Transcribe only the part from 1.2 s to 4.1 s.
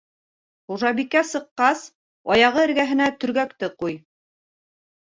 сыҡҡас, аяғы эргәһенә төргәкте ҡуй.